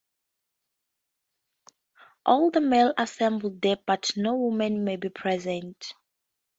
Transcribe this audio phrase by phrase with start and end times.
[2.25, 5.93] All the males assemble there but no woman may be present.